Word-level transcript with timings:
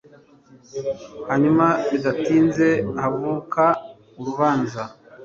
hanyuma 1.27 1.65
bidatinze 1.89 2.67
havuka 3.01 3.63
urubanza 4.19 4.81